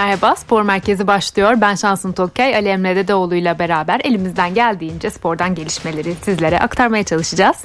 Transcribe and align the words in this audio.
Merhaba, 0.00 0.36
Spor 0.36 0.62
Merkezi 0.62 1.06
başlıyor. 1.06 1.54
Ben 1.60 1.74
Şansın 1.74 2.12
Tokkay, 2.12 2.56
Ali 2.56 2.68
Emre 2.68 2.96
Dedeoğlu 2.96 3.34
ile 3.34 3.58
beraber 3.58 4.00
elimizden 4.04 4.54
geldiğince 4.54 5.10
spordan 5.10 5.54
gelişmeleri 5.54 6.14
sizlere 6.22 6.60
aktarmaya 6.60 7.04
çalışacağız. 7.04 7.56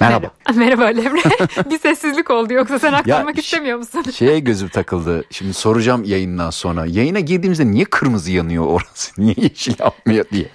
Merhaba. 0.00 0.30
Merhaba 0.54 0.84
Ali 0.84 1.00
Emre. 1.00 1.20
bir 1.70 1.78
sessizlik 1.78 2.30
oldu 2.30 2.52
yoksa 2.52 2.78
sen 2.78 2.92
aktarmak 2.92 3.36
ya, 3.36 3.42
istemiyor 3.42 3.78
musun? 3.78 4.04
Şeye 4.14 4.38
gözüm 4.38 4.68
takıldı. 4.68 5.24
Şimdi 5.30 5.54
soracağım 5.54 6.04
yayından 6.04 6.50
sonra. 6.50 6.86
Yayına 6.86 7.20
girdiğimizde 7.20 7.66
niye 7.66 7.84
kırmızı 7.84 8.32
yanıyor 8.32 8.66
orası? 8.66 9.12
Niye 9.18 9.34
yeşil 9.36 9.74
yapmıyor 9.78 10.24
diye. 10.32 10.48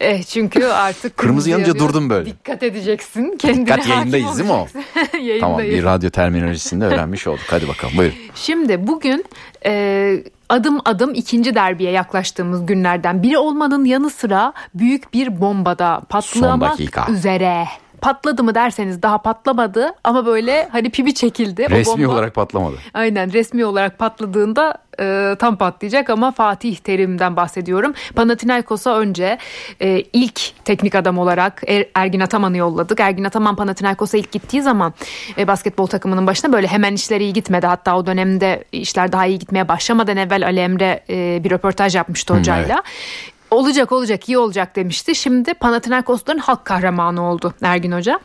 Eh, 0.00 0.22
çünkü 0.22 0.64
artık 0.64 1.16
kırmızı 1.16 1.50
yanınca 1.50 1.68
yanıyor. 1.68 1.88
durdum 1.88 2.10
böyle. 2.10 2.26
Dikkat 2.26 2.62
edeceksin. 2.62 3.36
Kendine 3.38 3.66
Dikkat 3.66 3.88
yayındayız 3.88 4.38
değil 4.38 4.50
mi 4.50 4.54
o? 4.56 4.66
tamam 5.40 5.58
bir 5.58 5.84
radyo 5.84 6.10
terminolojisinde 6.10 6.84
öğrenmiş 6.84 7.26
olduk. 7.26 7.44
Hadi 7.50 7.68
bakalım 7.68 7.96
buyurun. 7.96 8.16
Şimdi 8.34 8.86
bugün 8.86 9.24
e, 9.66 10.24
adım 10.48 10.80
adım 10.84 11.14
ikinci 11.14 11.54
derbiye 11.54 11.90
yaklaştığımız 11.90 12.66
günlerden 12.66 13.22
biri 13.22 13.38
olmanın 13.38 13.84
yanı 13.84 14.10
sıra 14.10 14.52
büyük 14.74 15.14
bir 15.14 15.40
bombada 15.40 16.02
patlamak 16.08 16.80
üzere 17.10 17.66
patladı 18.00 18.42
mı 18.44 18.54
derseniz 18.54 19.02
daha 19.02 19.18
patlamadı 19.18 19.94
ama 20.04 20.26
böyle 20.26 20.68
hani 20.72 20.90
pibi 20.90 21.14
çekildi. 21.14 21.70
Resmi 21.70 22.02
bomba, 22.02 22.12
olarak 22.12 22.34
patlamadı. 22.34 22.76
Aynen 22.94 23.32
resmi 23.32 23.64
olarak 23.64 23.98
patladığında 23.98 24.74
e, 25.00 25.36
tam 25.38 25.56
patlayacak 25.56 26.10
ama 26.10 26.30
Fatih 26.30 26.76
Terim'den 26.76 27.36
bahsediyorum. 27.36 27.94
Panathinaikos'a 28.14 28.98
önce 28.98 29.38
e, 29.80 30.00
ilk 30.12 30.64
teknik 30.64 30.94
adam 30.94 31.18
olarak 31.18 31.62
er, 31.66 31.86
Ergin 31.94 32.20
Ataman'ı 32.20 32.56
yolladık. 32.56 33.00
Ergin 33.00 33.24
Ataman 33.24 33.56
Panathinaikos'a 33.56 34.18
ilk 34.18 34.32
gittiği 34.32 34.62
zaman 34.62 34.94
e, 35.38 35.46
basketbol 35.46 35.86
takımının 35.86 36.26
başına 36.26 36.52
böyle 36.52 36.66
hemen 36.66 36.92
işleri 36.92 37.24
iyi 37.24 37.32
gitmedi. 37.32 37.66
Hatta 37.66 37.96
o 37.96 38.06
dönemde 38.06 38.64
işler 38.72 39.12
daha 39.12 39.26
iyi 39.26 39.38
gitmeye 39.38 39.68
başlamadan 39.68 40.16
evvel 40.16 40.46
Ali 40.46 40.60
Emre 40.60 41.04
e, 41.10 41.44
bir 41.44 41.50
röportaj 41.50 41.96
yapmıştı 41.96 42.34
hocayla. 42.34 42.76
Hmm, 42.76 42.82
evet 42.86 43.35
olacak 43.50 43.92
olacak 43.92 44.28
iyi 44.28 44.38
olacak 44.38 44.76
demişti. 44.76 45.14
Şimdi 45.14 45.54
Panathinaikos'ların 45.54 46.38
halk 46.38 46.64
kahramanı 46.64 47.22
oldu 47.30 47.54
Ergin 47.62 47.92
Hoca. 47.92 48.20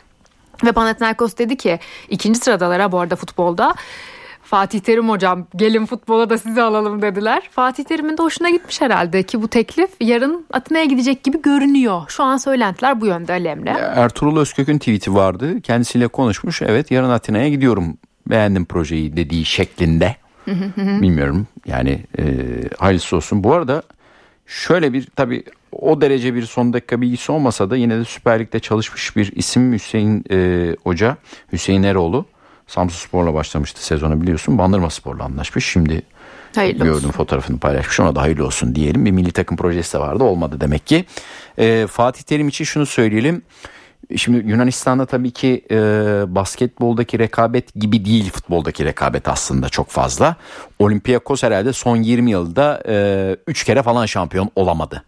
Ve 0.65 0.71
Panathinaikos 0.71 1.37
dedi 1.37 1.57
ki 1.57 1.79
ikinci 2.09 2.39
sıradalara 2.39 2.91
bu 2.91 2.99
arada 2.99 3.15
futbolda 3.15 3.75
Fatih 4.43 4.79
Terim 4.79 5.09
hocam 5.09 5.47
gelin 5.55 5.85
futbola 5.85 6.29
da 6.29 6.37
sizi 6.37 6.61
alalım 6.61 7.01
dediler. 7.01 7.49
Fatih 7.51 7.83
Terim'in 7.83 8.17
de 8.17 8.23
hoşuna 8.23 8.49
gitmiş 8.49 8.81
herhalde 8.81 9.23
ki 9.23 9.41
bu 9.41 9.47
teklif 9.47 9.89
yarın 9.99 10.45
Atina'ya 10.53 10.85
gidecek 10.85 11.23
gibi 11.23 11.41
görünüyor. 11.41 12.01
Şu 12.07 12.23
an 12.23 12.37
söylentiler 12.37 13.01
bu 13.01 13.05
yönde 13.05 13.33
Ali 13.33 13.47
Emre. 13.47 13.69
Ertuğrul 13.69 14.39
Özkök'ün 14.39 14.77
tweet'i 14.77 15.13
vardı. 15.15 15.61
Kendisiyle 15.61 16.07
konuşmuş. 16.07 16.61
Evet 16.61 16.91
yarın 16.91 17.09
Atina'ya 17.09 17.49
gidiyorum. 17.49 17.97
Beğendim 18.27 18.65
projeyi 18.65 19.17
dediği 19.17 19.45
şeklinde. 19.45 20.15
Bilmiyorum 20.77 21.47
yani 21.65 22.05
e, 22.19 22.23
hayırlısı 22.77 23.15
olsun. 23.15 23.43
Bu 23.43 23.53
arada 23.53 23.83
Şöyle 24.45 24.93
bir 24.93 25.07
tabii 25.15 25.43
o 25.71 26.01
derece 26.01 26.35
bir 26.35 26.43
son 26.43 26.73
dakika 26.73 27.01
bilgisi 27.01 27.31
olmasa 27.31 27.69
da 27.69 27.75
yine 27.75 27.99
de 27.99 28.05
Süper 28.05 28.39
Lig'de 28.39 28.59
çalışmış 28.59 29.15
bir 29.15 29.31
isim 29.35 29.73
Hüseyin 29.73 30.23
e, 30.31 30.75
Hoca, 30.83 31.17
Hüseyin 31.51 31.83
Eroğlu. 31.83 32.25
Samsun 32.67 33.07
Spor'la 33.07 33.33
başlamıştı 33.33 33.85
sezonu 33.85 34.21
biliyorsun. 34.21 34.57
Bandırma 34.57 34.89
Spor'la 34.89 35.23
anlaşmış. 35.23 35.65
Şimdi 35.65 36.01
hayırlı 36.55 36.83
gördüm 36.83 36.95
olsun. 36.95 37.11
fotoğrafını 37.11 37.59
paylaşmış. 37.59 37.99
Ona 37.99 38.15
da 38.15 38.21
hayırlı 38.21 38.45
olsun 38.45 38.75
diyelim. 38.75 39.05
Bir 39.05 39.11
milli 39.11 39.31
takım 39.31 39.57
projesi 39.57 39.93
de 39.93 39.99
vardı. 39.99 40.23
Olmadı 40.23 40.61
demek 40.61 40.87
ki. 40.87 41.05
E, 41.57 41.87
Fatih 41.89 42.23
Terim 42.23 42.47
için 42.47 42.65
şunu 42.65 42.85
söyleyelim. 42.85 43.41
Şimdi 44.15 44.51
Yunanistan'da 44.51 45.05
tabii 45.05 45.31
ki 45.31 45.65
e, 45.71 45.75
basketboldaki 46.27 47.19
rekabet 47.19 47.73
gibi 47.75 48.05
değil 48.05 48.31
futboldaki 48.31 48.85
rekabet 48.85 49.27
aslında 49.27 49.69
çok 49.69 49.89
fazla. 49.89 50.35
Olympiakos 50.79 51.43
herhalde 51.43 51.73
son 51.73 51.97
20 51.97 52.31
yılda 52.31 52.79
3 53.47 53.61
e, 53.61 53.65
kere 53.65 53.83
falan 53.83 54.05
şampiyon 54.05 54.49
olamadı. 54.55 55.03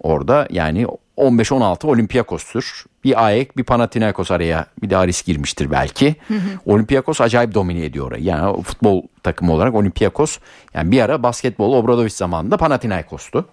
Orada 0.00 0.48
yani 0.50 0.86
15-16 1.16 1.86
Olympiakos'tur. 1.86 2.84
Bir 3.04 3.26
AEK 3.26 3.56
bir 3.56 3.64
Panathinaikos 3.64 4.30
araya 4.30 4.66
bir 4.82 4.90
daha 4.90 5.06
risk 5.06 5.26
girmiştir 5.26 5.70
belki. 5.70 6.16
Hı 6.28 6.34
hı. 6.34 6.38
Olympiakos 6.66 7.20
acayip 7.20 7.54
domine 7.54 7.84
ediyor 7.84 8.06
orayı. 8.06 8.24
Yani 8.24 8.62
futbol 8.62 9.02
takımı 9.22 9.52
olarak 9.52 9.74
Olympiakos 9.74 10.38
yani 10.74 10.90
bir 10.90 11.00
ara 11.00 11.22
basketbol 11.22 11.72
Obradoviç 11.72 12.12
zamanında 12.12 12.56
Panathinaikos'tu. 12.56 13.48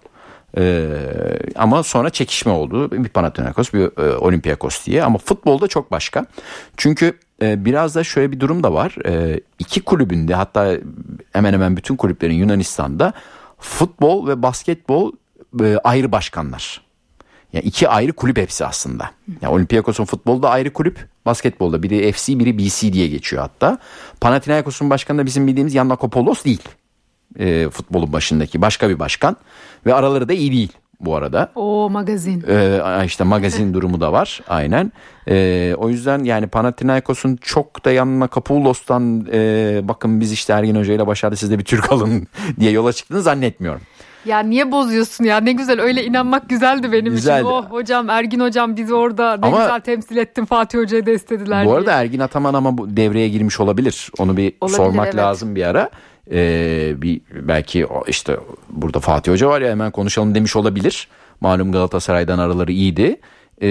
Ee, 0.58 0.88
ama 1.54 1.82
sonra 1.82 2.10
çekişme 2.10 2.52
oldu. 2.52 2.90
Bir 2.90 3.08
Panathinaikos 3.08 3.72
bir 3.72 4.02
e, 4.02 4.16
Olympiakos 4.16 4.86
diye. 4.86 5.04
Ama 5.04 5.18
futbolda 5.18 5.68
çok 5.68 5.90
başka. 5.90 6.26
Çünkü 6.76 7.12
e, 7.42 7.64
biraz 7.64 7.94
da 7.94 8.04
şöyle 8.04 8.32
bir 8.32 8.40
durum 8.40 8.62
da 8.62 8.72
var. 8.72 8.96
E, 9.06 9.40
iki 9.58 9.80
kulübünde 9.80 10.34
hatta 10.34 10.76
hemen 11.32 11.52
hemen 11.52 11.76
bütün 11.76 11.96
kulüplerin 11.96 12.34
Yunanistan'da 12.34 13.12
futbol 13.58 14.28
ve 14.28 14.42
basketbol 14.42 15.12
e, 15.60 15.76
ayrı 15.84 16.12
başkanlar. 16.12 16.86
Yani 17.52 17.64
iki 17.64 17.88
ayrı 17.88 18.12
kulüp 18.12 18.38
hepsi 18.38 18.66
aslında. 18.66 19.10
Yani 19.40 19.54
Olympiakos'un 19.54 20.04
futbolda 20.04 20.50
ayrı 20.50 20.72
kulüp, 20.72 21.08
basketbolda 21.26 21.82
biri 21.82 22.12
FC 22.12 22.38
biri 22.38 22.58
BC 22.58 22.92
diye 22.92 23.08
geçiyor 23.08 23.42
hatta. 23.42 23.78
Panathinaikos'un 24.20 24.90
başkanı 24.90 25.18
da 25.18 25.26
bizim 25.26 25.46
bildiğimiz 25.46 25.74
Yannakopoulos 25.74 26.44
değil 26.44 26.62
e, 27.38 27.68
futbolun 27.68 28.12
başındaki 28.12 28.62
başka 28.62 28.88
bir 28.88 28.98
başkan 28.98 29.36
ve 29.86 29.94
araları 29.94 30.28
da 30.28 30.32
iyi 30.32 30.52
değil 30.52 30.72
bu 31.00 31.16
arada. 31.16 31.52
O 31.54 31.90
magazin. 31.90 32.44
Ee, 32.48 32.80
işte 33.06 33.24
magazin 33.24 33.74
durumu 33.74 34.00
da 34.00 34.12
var 34.12 34.40
aynen. 34.48 34.92
Ee, 35.28 35.74
o 35.78 35.88
yüzden 35.88 36.24
yani 36.24 36.46
Panathinaikos'un 36.46 37.36
çok 37.36 37.84
da 37.84 37.90
yanına 37.90 38.26
Kapullos'tan 38.26 39.26
e, 39.32 39.80
bakın 39.82 40.20
biz 40.20 40.32
işte 40.32 40.52
Ergin 40.52 40.76
Hoca 40.76 40.94
ile 40.94 41.06
başardı 41.06 41.36
siz 41.36 41.50
de 41.50 41.58
bir 41.58 41.64
Türk 41.64 41.92
alın 41.92 42.26
diye 42.60 42.70
yola 42.70 42.92
çıktığını 42.92 43.22
zannetmiyorum. 43.22 43.80
Ya 44.24 44.40
niye 44.40 44.72
bozuyorsun 44.72 45.24
ya 45.24 45.40
ne 45.40 45.52
güzel 45.52 45.80
öyle 45.80 46.04
inanmak 46.04 46.48
güzeldi 46.48 46.92
benim 46.92 47.12
güzeldi. 47.12 47.40
için. 47.40 47.50
Oh 47.50 47.64
hocam 47.70 48.10
Ergin 48.10 48.40
hocam 48.40 48.76
bizi 48.76 48.94
orada 48.94 49.36
ne 49.36 49.46
ama, 49.46 49.58
güzel 49.58 49.80
temsil 49.80 50.16
ettin 50.16 50.44
Fatih 50.44 50.78
Hoca'yı 50.78 51.06
da 51.06 51.10
istediler 51.10 51.64
Bu 51.64 51.68
diye. 51.68 51.78
arada 51.78 51.92
Ergin 51.92 52.20
Ataman 52.20 52.54
ama 52.54 52.78
bu 52.78 52.96
devreye 52.96 53.28
girmiş 53.28 53.60
olabilir. 53.60 54.10
Onu 54.18 54.36
bir 54.36 54.52
olabilir, 54.60 54.76
sormak 54.76 55.06
evet. 55.06 55.16
lazım 55.16 55.54
bir 55.54 55.62
ara 55.62 55.90
e, 56.32 56.94
bir 56.96 57.20
belki 57.34 57.86
işte 58.06 58.36
burada 58.70 59.00
Fatih 59.00 59.32
Hoca 59.32 59.48
var 59.48 59.60
ya 59.60 59.70
hemen 59.70 59.90
konuşalım 59.90 60.34
demiş 60.34 60.56
olabilir. 60.56 61.08
Malum 61.40 61.72
Galatasaray'dan 61.72 62.38
araları 62.38 62.72
iyiydi. 62.72 63.16
E, 63.60 63.68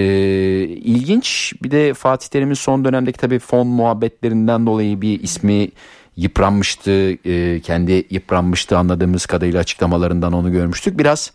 ilginç 0.68 1.54
bir 1.64 1.72
de 1.72 1.94
Fatih 1.94 2.28
Terim'in 2.28 2.54
son 2.54 2.86
dönemdeki 2.86 3.18
tabii 3.18 3.40
fon 3.40 3.68
muhabbetlerinden 3.68 4.66
dolayı 4.66 5.02
bir 5.02 5.24
ismi 5.24 5.70
yıpranmıştı. 6.18 6.92
E, 7.30 7.60
kendi 7.60 8.04
yıpranmıştı 8.10 8.78
anladığımız 8.78 9.26
kadarıyla 9.26 9.60
açıklamalarından 9.60 10.34
onu 10.34 10.52
görmüştük. 10.52 11.00
Biraz 11.00 11.32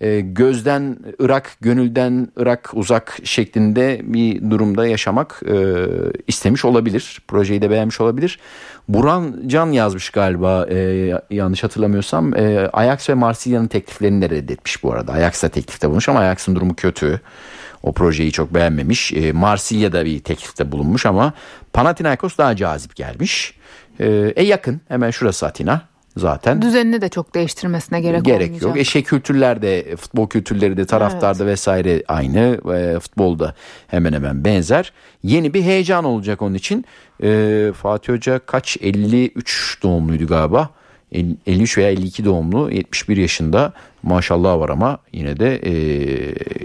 e, 0.00 0.20
gözden 0.20 0.96
Irak, 1.18 1.56
gönülden 1.60 2.28
Irak 2.36 2.70
uzak 2.72 3.18
şeklinde 3.24 4.00
bir 4.02 4.50
durumda 4.50 4.86
yaşamak 4.86 5.42
e, 5.48 5.86
istemiş 6.26 6.64
olabilir. 6.64 7.22
Projeyi 7.28 7.62
de 7.62 7.70
beğenmiş 7.70 8.00
olabilir. 8.00 8.38
Buran 8.88 9.42
Can 9.46 9.72
yazmış 9.72 10.10
galiba 10.10 10.66
e, 10.70 11.10
yanlış 11.30 11.64
hatırlamıyorsam. 11.64 12.32
Ajax 12.72 13.08
ve 13.08 13.14
Marsilya'nın 13.14 13.66
tekliflerini 13.66 14.22
de 14.22 14.30
reddetmiş 14.30 14.82
bu 14.82 14.92
arada. 14.92 15.12
Ajax 15.12 15.42
da 15.42 15.48
teklifte 15.48 15.88
bulmuş 15.88 16.08
ama 16.08 16.20
Ajax'ın 16.20 16.56
durumu 16.56 16.74
kötü. 16.74 17.20
O 17.82 17.92
projeyi 17.92 18.32
çok 18.32 18.54
beğenmemiş. 18.54 19.12
Marsilya'da 19.32 20.04
bir 20.04 20.20
teklifte 20.20 20.72
bulunmuş 20.72 21.06
ama 21.06 21.32
Panathinaikos 21.72 22.38
daha 22.38 22.56
cazip 22.56 22.96
gelmiş. 22.96 23.54
E 24.00 24.42
yakın 24.44 24.80
hemen 24.88 25.10
şurası 25.10 25.46
Atina 25.46 25.89
zaten. 26.16 26.62
Düzenini 26.62 27.00
de 27.00 27.08
çok 27.08 27.34
değiştirmesine 27.34 28.00
gerek, 28.00 28.24
gerek 28.24 28.40
olmayacak. 28.40 28.62
yok. 28.62 28.76
Eşe 28.76 29.02
kültürler 29.02 29.62
de 29.62 29.96
futbol 29.96 30.28
kültürleri 30.28 30.76
de 30.76 30.86
taraftarda 30.86 31.44
evet. 31.44 31.52
vesaire 31.52 32.02
aynı. 32.08 32.60
E, 32.74 33.00
futbolda 33.00 33.54
hemen 33.86 34.12
hemen 34.12 34.44
benzer. 34.44 34.92
Yeni 35.22 35.54
bir 35.54 35.62
heyecan 35.62 36.04
olacak 36.04 36.42
onun 36.42 36.54
için. 36.54 36.84
E, 37.22 37.72
Fatih 37.76 38.12
Hoca 38.12 38.38
kaç 38.38 38.76
53 38.80 39.78
doğumluydu 39.82 40.26
galiba. 40.26 40.70
53 41.12 41.78
veya 41.78 41.90
52 41.90 42.24
doğumlu 42.24 42.70
71 42.70 43.16
yaşında 43.16 43.72
maşallah 44.02 44.58
var 44.58 44.68
ama 44.68 44.98
yine 45.12 45.40
de 45.40 45.56
e, 45.56 45.72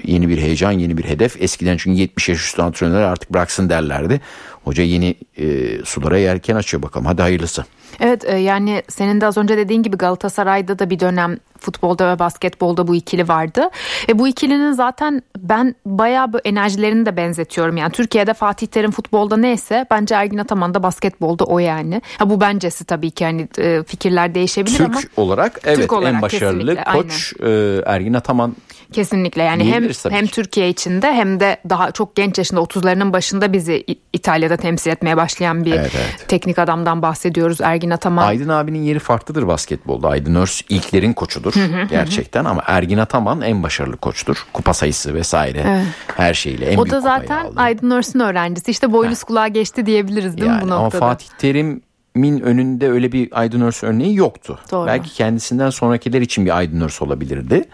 yeni 0.03 0.29
bir 0.29 0.37
heyecan 0.37 0.71
yeni 0.71 0.97
bir 0.97 1.03
hedef 1.03 1.41
eskiden 1.41 1.77
çünkü 1.77 1.99
70 1.99 2.29
yaş 2.29 2.39
üstü 2.39 2.61
antrenörler 2.61 3.01
artık 3.01 3.33
bıraksın 3.33 3.69
derlerdi 3.69 4.21
hoca 4.65 4.83
yeni 4.83 5.15
e, 5.37 5.77
sulara 5.85 6.17
yelken 6.17 6.55
açıyor 6.55 6.83
bakalım 6.83 7.05
hadi 7.05 7.21
hayırlısı. 7.21 7.65
Evet 7.99 8.25
e, 8.25 8.37
yani 8.37 8.83
senin 8.87 9.21
de 9.21 9.25
az 9.25 9.37
önce 9.37 9.57
dediğin 9.57 9.83
gibi 9.83 9.97
Galatasaray'da 9.97 10.79
da 10.79 10.89
bir 10.89 10.99
dönem 10.99 11.37
futbolda 11.59 12.13
ve 12.13 12.19
basketbolda 12.19 12.87
bu 12.87 12.95
ikili 12.95 13.27
vardı. 13.27 13.69
E 14.09 14.19
bu 14.19 14.27
ikilinin 14.27 14.71
zaten 14.71 15.23
ben 15.37 15.75
bayağı 15.85 16.33
bu 16.33 16.39
enerjilerini 16.39 17.05
de 17.05 17.17
benzetiyorum. 17.17 17.77
Yani 17.77 17.91
Türkiye'de 17.91 18.33
Fatih 18.33 18.67
Terim 18.67 18.91
futbolda 18.91 19.37
neyse 19.37 19.85
bence 19.91 20.15
Ergin 20.15 20.37
Ataman 20.37 20.73
da 20.73 20.83
basketbolda 20.83 21.43
o 21.43 21.59
yani. 21.59 22.01
Ha 22.17 22.29
bu 22.29 22.41
bencesi 22.41 22.85
tabii 22.85 23.11
ki 23.11 23.25
hani 23.25 23.47
fikirler 23.83 24.35
değişebilir 24.35 24.77
Türk 24.77 24.87
ama. 24.87 24.99
olarak 25.17 25.59
evet 25.63 25.77
Türk 25.77 25.93
olarak 25.93 26.13
en 26.13 26.21
başarılı 26.21 26.83
koç 26.83 27.33
e, 27.43 27.81
Ergin 27.85 28.13
Ataman 28.13 28.55
Kesinlikle 28.95 29.43
yani 29.43 29.73
hem 29.73 29.89
hem 30.09 30.27
Türkiye 30.27 30.69
içinde 30.69 31.13
hem 31.13 31.39
de 31.39 31.57
daha 31.69 31.91
çok 31.91 32.15
genç 32.15 32.37
yaşında 32.37 32.59
30'larının 32.59 33.13
başında 33.13 33.53
bizi 33.53 33.85
İtalya'da 34.13 34.57
temsil 34.57 34.91
etmeye 34.91 35.17
başlayan 35.17 35.65
bir 35.65 35.73
evet, 35.73 35.91
evet. 35.95 36.25
teknik 36.27 36.59
adamdan 36.59 37.01
bahsediyoruz 37.01 37.61
Ergin 37.61 37.89
Ataman. 37.89 38.27
Aydın 38.27 38.49
abinin 38.49 38.83
yeri 38.83 38.99
farklıdır 38.99 39.47
basketbolda. 39.47 40.09
Aydın 40.09 40.35
Örs 40.35 40.61
ilklerin 40.69 41.13
koçudur 41.13 41.53
gerçekten 41.89 42.45
ama 42.45 42.63
Ergin 42.65 42.97
Ataman 42.97 43.41
en 43.41 43.63
başarılı 43.63 43.97
koçtur. 43.97 44.45
Kupa 44.53 44.73
sayısı 44.73 45.13
vesaire 45.13 45.63
evet. 45.67 45.85
her 46.17 46.33
şeyle 46.33 46.65
en 46.65 46.77
o 46.77 46.89
da 46.89 47.01
zaten 47.01 47.47
Aydın 47.55 47.91
Örs'ün 47.91 48.19
öğrencisi. 48.19 48.71
İşte 48.71 48.91
boynuz 48.91 49.23
kulağa 49.23 49.47
geçti 49.47 49.85
diyebiliriz 49.85 50.37
değil 50.37 50.47
yani, 50.47 50.57
mi 50.57 50.61
bu 50.61 50.69
noktada? 50.69 51.05
Ama 51.05 51.13
Fatih 51.13 51.27
Terim 51.37 51.81
Min 52.15 52.39
önünde 52.39 52.89
öyle 52.89 53.11
bir 53.11 53.29
Aydın 53.31 53.61
Örs 53.61 53.83
örneği 53.83 54.15
yoktu. 54.15 54.59
Doğru. 54.71 54.87
Belki 54.87 55.13
kendisinden 55.13 55.69
sonrakiler 55.69 56.21
için 56.21 56.45
bir 56.45 56.57
Aydın 56.57 56.81
Örs 56.81 57.01
olabilirdi. 57.01 57.65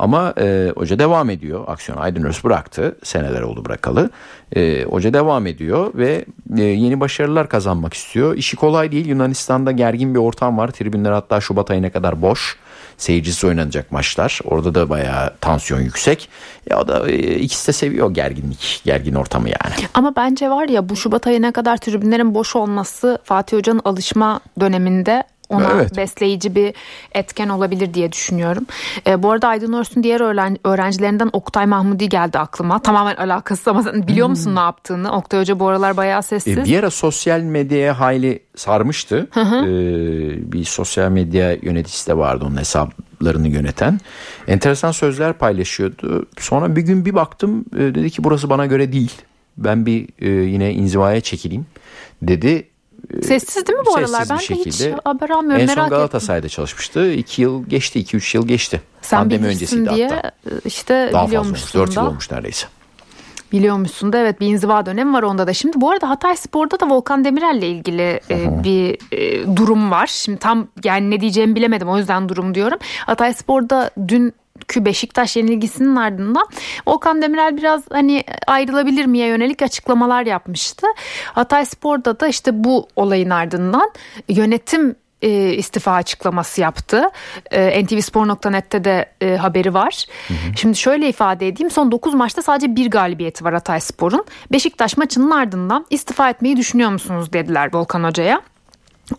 Ama 0.00 0.34
e, 0.38 0.72
hoca 0.76 0.98
devam 0.98 1.30
ediyor. 1.30 1.64
Aksiyon 1.66 1.98
Aydın 1.98 2.22
Örs 2.22 2.44
bıraktı. 2.44 2.96
Seneler 3.02 3.42
oldu 3.42 3.64
bırakalı. 3.64 4.10
E, 4.56 4.84
hoca 4.84 5.12
devam 5.12 5.46
ediyor 5.46 5.92
ve 5.94 6.24
e, 6.58 6.62
yeni 6.62 7.00
başarılar 7.00 7.48
kazanmak 7.48 7.94
istiyor. 7.94 8.36
İşi 8.36 8.56
kolay 8.56 8.92
değil. 8.92 9.06
Yunanistan'da 9.06 9.72
gergin 9.72 10.14
bir 10.14 10.18
ortam 10.18 10.58
var. 10.58 10.68
Tribünler 10.68 11.12
hatta 11.12 11.40
Şubat 11.40 11.70
ayına 11.70 11.90
kadar 11.90 12.22
boş 12.22 12.56
seyircisi 12.98 13.46
oynanacak 13.46 13.92
maçlar. 13.92 14.40
Orada 14.44 14.74
da 14.74 14.90
bayağı 14.90 15.34
tansiyon 15.40 15.80
yüksek. 15.80 16.28
Ya 16.70 16.88
da 16.88 17.10
e, 17.10 17.38
ikisi 17.38 17.68
de 17.68 17.72
seviyor 17.72 18.14
gerginlik, 18.14 18.82
gergin 18.84 19.14
ortamı 19.14 19.48
yani. 19.48 19.74
Ama 19.94 20.16
bence 20.16 20.50
var 20.50 20.68
ya 20.68 20.88
bu 20.88 20.96
Şubat 20.96 21.26
ayına 21.26 21.52
kadar 21.52 21.76
tribünlerin 21.76 22.34
boş 22.34 22.56
olması 22.56 23.18
Fatih 23.24 23.56
Hoca'nın 23.56 23.80
alışma 23.84 24.40
döneminde 24.60 25.24
ona 25.50 25.70
evet. 25.74 25.96
besleyici 25.96 26.54
bir 26.54 26.74
etken 27.12 27.48
olabilir 27.48 27.94
diye 27.94 28.12
düşünüyorum. 28.12 28.66
E, 29.06 29.22
bu 29.22 29.30
arada 29.30 29.48
Aydın 29.48 29.72
Örs'ün 29.72 30.02
diğer 30.02 30.20
öğrencilerinden 30.64 31.30
Oktay 31.32 31.66
Mahmudi 31.66 32.08
geldi 32.08 32.38
aklıma. 32.38 32.82
Tamamen 32.82 33.16
alakasız 33.16 33.68
ama 33.68 33.84
biliyor 33.94 34.26
hmm. 34.26 34.32
musun 34.32 34.54
ne 34.54 34.60
yaptığını? 34.60 35.12
Oktay 35.12 35.40
Hoca 35.40 35.60
bu 35.60 35.68
aralar 35.68 35.96
bayağı 35.96 36.22
sessiz. 36.22 36.58
E, 36.58 36.64
bir 36.64 36.78
ara 36.78 36.90
sosyal 36.90 37.40
medyaya 37.40 38.00
hayli 38.00 38.42
sarmıştı. 38.56 39.28
Hı 39.30 39.40
hı. 39.40 39.56
E, 39.56 40.52
bir 40.52 40.64
sosyal 40.64 41.10
medya 41.10 41.52
yöneticisi 41.52 42.06
de 42.06 42.16
vardı 42.16 42.44
onun 42.48 42.56
hesaplarını 42.56 43.48
yöneten. 43.48 44.00
Enteresan 44.48 44.92
sözler 44.92 45.32
paylaşıyordu. 45.32 46.26
Sonra 46.38 46.76
bir 46.76 46.82
gün 46.82 47.04
bir 47.04 47.14
baktım 47.14 47.64
e, 47.74 47.78
dedi 47.78 48.10
ki 48.10 48.24
burası 48.24 48.50
bana 48.50 48.66
göre 48.66 48.92
değil. 48.92 49.12
Ben 49.56 49.86
bir 49.86 50.08
e, 50.18 50.28
yine 50.28 50.72
inzivaya 50.72 51.20
çekileyim 51.20 51.66
dedi 52.22 52.69
Sessiz 53.22 53.66
değil 53.66 53.78
mi 53.78 53.84
bu 53.86 53.96
aralar? 53.96 54.24
Ben 54.30 54.38
de 54.38 54.54
hiç 54.64 54.82
haber 55.04 55.30
almıyorum. 55.30 55.68
En 55.68 55.74
son 55.74 55.88
Galatasaray'da 55.88 56.46
ettim. 56.46 56.56
çalışmıştı. 56.56 57.12
2 57.12 57.42
yıl 57.42 57.66
geçti, 57.66 58.00
2-3 58.00 58.36
yıl 58.36 58.48
geçti. 58.48 58.80
Sen 59.02 59.18
Pandemi 59.18 59.46
öncesiydi 59.46 59.90
diye 59.94 60.08
hatta. 60.08 60.30
işte 60.64 61.10
Daha 61.12 61.22
fazla 61.26 61.40
olmuş, 61.40 61.74
4 61.74 61.96
yıl 61.96 62.06
olmuş 62.06 62.30
neredeyse. 62.30 62.66
Biliyormuşsun 63.52 64.12
da 64.12 64.18
evet 64.18 64.40
bir 64.40 64.46
inziva 64.46 64.86
dönemi 64.86 65.12
var 65.12 65.22
onda 65.22 65.46
da. 65.46 65.52
Şimdi 65.52 65.80
bu 65.80 65.90
arada 65.90 66.08
Hatay 66.08 66.36
Spor'da 66.36 66.80
da 66.80 66.90
Volkan 66.90 67.24
Demirel'le 67.24 67.62
ilgili 67.62 68.20
e, 68.30 68.64
bir 68.64 68.98
e, 69.12 69.56
durum 69.56 69.90
var. 69.90 70.06
Şimdi 70.06 70.38
tam 70.38 70.68
yani 70.84 71.10
ne 71.10 71.20
diyeceğimi 71.20 71.54
bilemedim 71.54 71.88
o 71.88 71.98
yüzden 71.98 72.28
durum 72.28 72.54
diyorum. 72.54 72.78
Hatay 73.06 73.34
Spor'da 73.34 73.90
dün 74.08 74.32
dünkü 74.70 74.84
Beşiktaş 74.84 75.36
yenilgisinin 75.36 75.96
ardından 75.96 76.48
Volkan 76.86 77.22
Demirel 77.22 77.56
biraz 77.56 77.82
hani 77.92 78.24
ayrılabilir 78.46 79.06
miye 79.06 79.26
yönelik 79.28 79.62
açıklamalar 79.62 80.26
yapmıştı. 80.26 80.86
Hatay 81.24 81.64
Spor'da 81.66 82.20
da 82.20 82.28
işte 82.28 82.64
bu 82.64 82.88
olayın 82.96 83.30
ardından 83.30 83.90
yönetim 84.28 84.96
e, 85.22 85.52
istifa 85.54 85.92
açıklaması 85.92 86.60
yaptı. 86.60 87.02
E, 87.50 87.84
NTVspor.net'te 87.84 88.84
de 88.84 89.12
e, 89.20 89.36
haberi 89.36 89.74
var. 89.74 90.06
Hı 90.28 90.34
hı. 90.34 90.56
Şimdi 90.56 90.76
şöyle 90.76 91.08
ifade 91.08 91.48
edeyim. 91.48 91.70
Son 91.70 91.92
9 91.92 92.14
maçta 92.14 92.42
sadece 92.42 92.76
bir 92.76 92.90
galibiyeti 92.90 93.44
var 93.44 93.54
Hatay 93.54 93.80
Spor'un. 93.80 94.24
Beşiktaş 94.52 94.96
maçının 94.96 95.30
ardından 95.30 95.86
istifa 95.90 96.30
etmeyi 96.30 96.56
düşünüyor 96.56 96.90
musunuz 96.90 97.32
dediler 97.32 97.70
Volkan 97.72 98.04
Hoca'ya. 98.04 98.42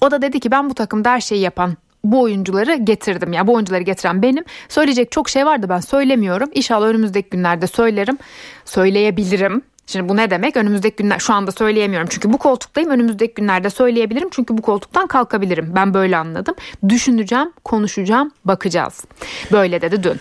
O 0.01 0.11
da 0.11 0.21
dedi 0.21 0.39
ki 0.39 0.51
ben 0.51 0.69
bu 0.69 0.73
takımda 0.73 1.11
her 1.11 1.21
şeyi 1.21 1.41
yapan 1.41 1.77
bu 2.03 2.21
oyuncuları 2.21 2.75
getirdim. 2.75 3.33
Yani 3.33 3.47
bu 3.47 3.53
oyuncuları 3.53 3.81
getiren 3.81 4.21
benim. 4.21 4.43
Söyleyecek 4.69 5.11
çok 5.11 5.29
şey 5.29 5.45
vardı 5.45 5.65
ben 5.69 5.79
söylemiyorum. 5.79 6.49
İnşallah 6.53 6.87
önümüzdeki 6.87 7.29
günlerde 7.29 7.67
söylerim. 7.67 8.17
Söyleyebilirim. 8.65 9.61
Şimdi 9.87 10.09
bu 10.09 10.17
ne 10.17 10.29
demek? 10.29 10.57
Önümüzdeki 10.57 10.95
günler 10.95 11.19
şu 11.19 11.33
anda 11.33 11.51
söyleyemiyorum. 11.51 12.07
Çünkü 12.11 12.33
bu 12.33 12.37
koltuktayım. 12.37 12.89
Önümüzdeki 12.89 13.33
günlerde 13.33 13.69
söyleyebilirim. 13.69 14.29
Çünkü 14.31 14.57
bu 14.57 14.61
koltuktan 14.61 15.07
kalkabilirim. 15.07 15.71
Ben 15.75 15.93
böyle 15.93 16.17
anladım. 16.17 16.55
Düşüneceğim, 16.89 17.53
konuşacağım, 17.63 18.31
bakacağız. 18.45 19.05
Böyle 19.51 19.81
dedi 19.81 20.03
dün. 20.03 20.19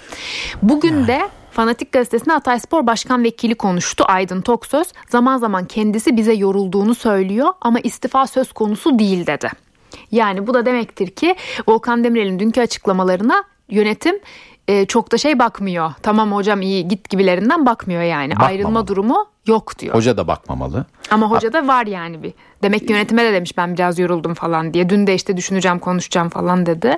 Bugün 0.62 1.06
de 1.06 1.28
Fanatik 1.50 1.92
Gazetesi'nde 1.92 2.32
Hatayspor 2.32 2.86
Başkan 2.86 3.24
Vekili 3.24 3.54
konuştu 3.54 4.04
Aydın 4.08 4.40
Toksöz. 4.40 4.86
Zaman 5.08 5.38
zaman 5.38 5.64
kendisi 5.64 6.16
bize 6.16 6.32
yorulduğunu 6.32 6.94
söylüyor 6.94 7.48
ama 7.60 7.80
istifa 7.80 8.26
söz 8.26 8.52
konusu 8.52 8.98
değil 8.98 9.26
dedi. 9.26 9.50
Yani 10.12 10.46
bu 10.46 10.54
da 10.54 10.66
demektir 10.66 11.10
ki 11.10 11.34
Volkan 11.68 12.04
Demirel'in 12.04 12.38
dünkü 12.38 12.60
açıklamalarına 12.60 13.44
yönetim 13.68 14.18
e, 14.68 14.86
çok 14.86 15.12
da 15.12 15.18
şey 15.18 15.38
bakmıyor. 15.38 15.92
Tamam 16.02 16.32
hocam 16.32 16.62
iyi 16.62 16.88
git 16.88 17.08
gibilerinden 17.08 17.66
bakmıyor 17.66 18.02
yani. 18.02 18.30
Bakmamalı. 18.30 18.52
Ayrılma 18.52 18.88
durumu 18.88 19.26
yok 19.46 19.78
diyor. 19.78 19.94
Hoca 19.94 20.16
da 20.16 20.26
bakmamalı. 20.26 20.84
Ama 21.10 21.30
hoca 21.30 21.52
da 21.52 21.66
var 21.66 21.86
yani 21.86 22.22
bir. 22.22 22.32
Demek 22.62 22.86
ki 22.86 22.92
yönetime 22.92 23.24
de 23.24 23.32
demiş 23.32 23.56
ben 23.56 23.74
biraz 23.74 23.98
yoruldum 23.98 24.34
falan 24.34 24.74
diye. 24.74 24.88
Dün 24.88 25.06
de 25.06 25.14
işte 25.14 25.36
düşüneceğim 25.36 25.78
konuşacağım 25.78 26.28
falan 26.28 26.66
dedi. 26.66 26.96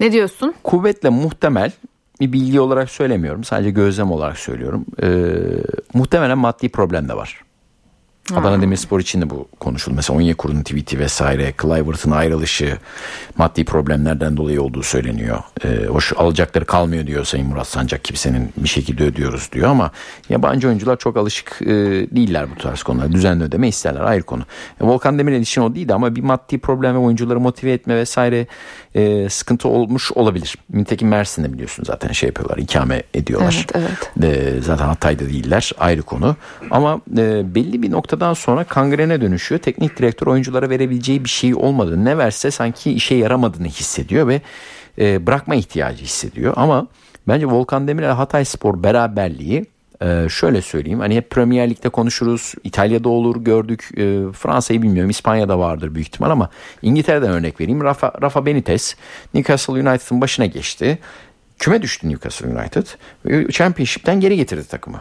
Ne 0.00 0.12
diyorsun? 0.12 0.54
Kuvvetle 0.64 1.08
muhtemel 1.08 1.72
bir 2.20 2.32
bilgi 2.32 2.60
olarak 2.60 2.90
söylemiyorum. 2.90 3.44
Sadece 3.44 3.70
gözlem 3.70 4.10
olarak 4.10 4.38
söylüyorum. 4.38 4.84
Ee, 5.02 5.32
muhtemelen 5.94 6.38
maddi 6.38 6.68
problem 6.68 7.08
de 7.08 7.16
var. 7.16 7.40
Adana 8.36 8.62
Demirspor 8.62 9.00
için 9.00 9.20
de 9.22 9.30
bu 9.30 9.48
konuşuldu. 9.60 9.96
Mesela 9.96 10.18
Onyekuru'nun 10.18 10.62
tweet'i 10.62 10.98
vesaire, 10.98 11.54
Clivert'ın 11.62 12.10
ayrılışı 12.10 12.78
maddi 13.36 13.64
problemlerden 13.64 14.36
dolayı 14.36 14.62
olduğu 14.62 14.82
söyleniyor. 14.82 15.38
E, 15.64 15.86
hoş 15.86 16.12
alacakları 16.16 16.64
kalmıyor 16.64 17.06
diyor 17.06 17.24
Sayın 17.24 17.46
Murat 17.46 17.66
Sancak 17.66 18.04
kimsenin 18.04 18.52
bir 18.56 18.68
şekilde 18.68 19.04
ödüyoruz 19.04 19.52
diyor 19.52 19.68
ama 19.68 19.90
yabancı 20.28 20.68
oyuncular 20.68 20.98
çok 20.98 21.16
alışık 21.16 21.58
e, 21.62 21.66
değiller 22.16 22.46
bu 22.56 22.62
tarz 22.62 22.82
konulara. 22.82 23.12
Düzenli 23.12 23.44
ödeme 23.44 23.68
isterler 23.68 24.00
ayrı 24.00 24.22
konu. 24.22 24.42
E, 24.80 24.84
Volkan 24.84 25.18
Demirel 25.18 25.40
için 25.40 25.62
o 25.62 25.74
değildi 25.74 25.94
ama 25.94 26.16
bir 26.16 26.22
maddi 26.22 26.58
problem 26.58 26.94
ve 26.94 26.98
oyuncuları 26.98 27.40
motive 27.40 27.72
etme 27.72 27.96
vesaire 27.96 28.46
e, 28.94 29.28
sıkıntı 29.28 29.68
olmuş 29.68 30.12
olabilir. 30.12 30.56
Nitekim 30.72 31.08
Mersin'de 31.08 31.52
biliyorsun 31.52 31.84
zaten 31.86 32.12
şey 32.12 32.26
yapıyorlar, 32.26 32.58
ikame 32.58 33.02
ediyorlar. 33.14 33.66
Evet, 33.74 33.86
evet. 34.18 34.56
E, 34.56 34.60
zaten 34.62 34.84
Hatay'da 34.86 35.28
değiller 35.28 35.72
ayrı 35.78 36.02
konu. 36.02 36.36
Ama 36.70 37.00
e, 37.18 37.54
belli 37.54 37.82
bir 37.82 37.92
noktadan 38.22 38.34
sonra 38.34 38.64
kangrene 38.64 39.20
dönüşüyor. 39.20 39.60
Teknik 39.60 39.98
direktör 39.98 40.26
oyunculara 40.26 40.70
verebileceği 40.70 41.24
bir 41.24 41.28
şey 41.28 41.54
olmadı. 41.54 42.04
Ne 42.04 42.18
verse 42.18 42.50
sanki 42.50 42.92
işe 42.92 43.14
yaramadığını 43.14 43.66
hissediyor 43.66 44.28
ve 44.28 44.40
e, 44.98 45.26
bırakma 45.26 45.54
ihtiyacı 45.54 46.04
hissediyor. 46.04 46.52
Ama 46.56 46.86
bence 47.28 47.46
Volkan 47.46 47.88
Demirel 47.88 48.10
Hatay 48.12 48.44
Spor 48.44 48.82
beraberliği 48.82 49.64
ee, 50.02 50.26
şöyle 50.30 50.62
söyleyeyim 50.62 51.00
hani 51.00 51.16
hep 51.16 51.30
Premier 51.30 51.70
Lig'de 51.70 51.88
konuşuruz 51.88 52.54
İtalya'da 52.64 53.08
olur 53.08 53.44
gördük 53.44 53.90
ee, 53.96 54.32
Fransa'yı 54.32 54.82
bilmiyorum 54.82 55.10
İspanya'da 55.10 55.58
vardır 55.58 55.94
büyük 55.94 56.08
ihtimal 56.08 56.30
ama 56.30 56.50
İngiltere'den 56.82 57.30
örnek 57.30 57.60
vereyim 57.60 57.80
Rafa, 57.80 58.12
Rafa 58.22 58.46
Benitez 58.46 58.96
Newcastle 59.34 59.72
United'ın 59.72 60.20
başına 60.20 60.46
geçti 60.46 60.98
küme 61.58 61.82
düştü 61.82 62.08
Newcastle 62.08 62.46
United 62.46 62.86
Championship'ten 63.50 64.20
geri 64.20 64.36
getirdi 64.36 64.68
takımı 64.68 65.00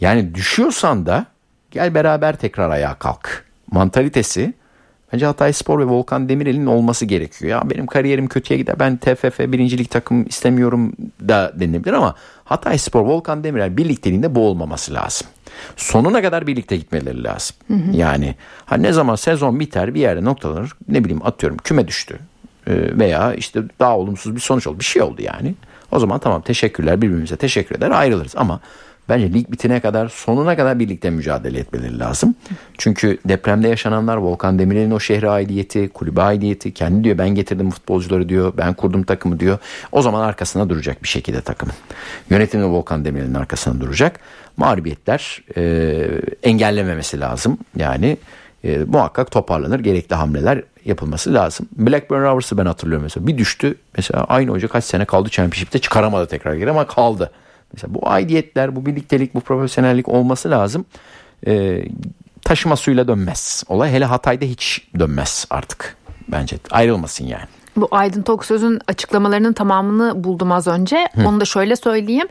yani 0.00 0.34
düşüyorsan 0.34 1.06
da 1.06 1.26
gel 1.72 1.94
beraber 1.94 2.36
tekrar 2.36 2.70
ayağa 2.70 2.94
kalk 2.94 3.44
mantalitesi 3.70 4.54
Bence 5.12 5.26
Hatay 5.26 5.52
Spor 5.52 5.78
ve 5.78 5.84
Volkan 5.84 6.28
Demirel'in 6.28 6.66
olması 6.66 7.06
gerekiyor. 7.06 7.50
Ya 7.50 7.70
benim 7.70 7.86
kariyerim 7.86 8.26
kötüye 8.26 8.58
gider 8.58 8.78
ben 8.78 8.96
TFF 8.96 9.38
birincilik 9.38 9.90
takım 9.90 10.26
istemiyorum 10.26 10.92
da 11.28 11.52
denilebilir 11.54 11.92
ama 11.92 12.14
Hatay 12.44 12.78
Spor 12.78 13.00
Volkan 13.00 13.44
Demirel 13.44 13.76
birlikteliğinde 13.76 14.34
bu 14.34 14.46
olmaması 14.46 14.94
lazım. 14.94 15.26
Sonuna 15.76 16.22
kadar 16.22 16.46
birlikte 16.46 16.76
gitmeleri 16.76 17.24
lazım. 17.24 17.56
Hı 17.68 17.74
hı. 17.74 17.96
Yani 17.96 18.34
ha 18.64 18.76
ne 18.76 18.92
zaman 18.92 19.14
sezon 19.14 19.60
biter 19.60 19.94
bir 19.94 20.00
yerde 20.00 20.24
noktalanır 20.24 20.72
ne 20.88 21.04
bileyim 21.04 21.26
atıyorum 21.26 21.58
küme 21.58 21.88
düştü 21.88 22.18
ee, 22.66 22.98
veya 22.98 23.34
işte 23.34 23.62
daha 23.80 23.98
olumsuz 23.98 24.34
bir 24.34 24.40
sonuç 24.40 24.66
oldu 24.66 24.78
bir 24.78 24.84
şey 24.84 25.02
oldu 25.02 25.22
yani. 25.22 25.54
O 25.90 25.98
zaman 25.98 26.18
tamam 26.18 26.42
teşekkürler 26.42 27.02
birbirimize 27.02 27.36
teşekkür 27.36 27.76
eder 27.76 27.90
ayrılırız 27.90 28.36
ama 28.36 28.60
Bence 29.08 29.32
lig 29.32 29.52
bitine 29.52 29.80
kadar 29.80 30.08
sonuna 30.08 30.56
kadar 30.56 30.78
birlikte 30.78 31.10
mücadele 31.10 31.58
etmeleri 31.58 31.98
lazım. 31.98 32.34
Çünkü 32.78 33.18
depremde 33.24 33.68
yaşananlar 33.68 34.16
Volkan 34.16 34.58
Demirel'in 34.58 34.90
o 34.90 35.00
şehre 35.00 35.30
aidiyeti, 35.30 35.88
kulübe 35.88 36.22
aidiyeti. 36.22 36.74
Kendi 36.74 37.04
diyor 37.04 37.18
ben 37.18 37.28
getirdim 37.28 37.70
futbolcuları 37.70 38.28
diyor. 38.28 38.52
Ben 38.56 38.74
kurdum 38.74 39.02
takımı 39.02 39.40
diyor. 39.40 39.58
O 39.92 40.02
zaman 40.02 40.20
arkasına 40.20 40.68
duracak 40.68 41.02
bir 41.02 41.08
şekilde 41.08 41.40
takımın. 41.40 41.74
Yönetimde 42.30 42.64
Volkan 42.64 43.04
Demirel'in 43.04 43.34
arkasına 43.34 43.80
duracak. 43.80 44.20
Mağlubiyetler 44.56 45.42
e, 45.56 46.04
engellememesi 46.42 47.20
lazım. 47.20 47.58
Yani 47.76 48.16
e, 48.64 48.78
muhakkak 48.78 49.30
toparlanır. 49.30 49.80
Gerekli 49.80 50.14
hamleler 50.14 50.62
yapılması 50.84 51.34
lazım. 51.34 51.68
Blackburn 51.76 52.22
Rovers'ı 52.22 52.58
ben 52.58 52.66
hatırlıyorum 52.66 53.02
mesela. 53.02 53.26
Bir 53.26 53.38
düştü. 53.38 53.74
Mesela 53.96 54.24
aynı 54.24 54.50
hoca 54.50 54.68
kaç 54.68 54.84
sene 54.84 55.04
kaldı 55.04 55.28
Championship'te 55.28 55.78
çıkaramadı 55.78 56.26
tekrar 56.26 56.54
geri 56.54 56.70
ama 56.70 56.86
kaldı. 56.86 57.30
Mesela 57.72 57.94
bu 57.94 58.08
aidiyetler, 58.08 58.76
bu 58.76 58.86
birliktelik, 58.86 59.34
bu 59.34 59.40
profesyonellik 59.40 60.08
olması 60.08 60.50
lazım. 60.50 60.84
Ee, 61.46 61.84
taşıma 62.44 62.76
suyla 62.76 63.08
dönmez. 63.08 63.64
Olay 63.68 63.92
hele 63.92 64.04
Hatay'da 64.04 64.44
hiç 64.44 64.88
dönmez 64.98 65.46
artık. 65.50 65.96
Bence 66.28 66.58
ayrılmasın 66.70 67.24
yani. 67.24 67.46
Bu 67.76 67.88
Aydın 67.90 68.22
Toksöz'ün 68.22 68.78
açıklamalarının 68.88 69.52
tamamını 69.52 70.24
buldum 70.24 70.52
az 70.52 70.66
önce. 70.66 71.08
Hı. 71.14 71.28
Onu 71.28 71.40
da 71.40 71.44
şöyle 71.44 71.76
söyleyeyim. 71.76 72.26